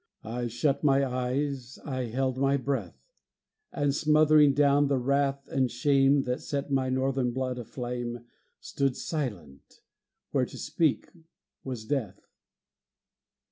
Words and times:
I 0.23 0.47
shut 0.47 0.83
my 0.83 1.05
eyes, 1.05 1.77
I 1.85 2.05
held 2.05 2.35
my 2.39 2.57
breath, 2.57 2.97
And, 3.71 3.93
smothering 3.93 4.55
down 4.55 4.87
the 4.87 4.97
wrath 4.97 5.47
and 5.47 5.69
shame 5.69 6.23
That 6.23 6.41
set 6.41 6.71
my 6.71 6.89
Northern 6.89 7.29
blood 7.33 7.59
aflame, 7.59 8.25
Stood 8.59 8.97
silent, 8.97 9.81
where 10.31 10.47
to 10.47 10.57
speak 10.57 11.11
was 11.63 11.85
death. 11.85 12.19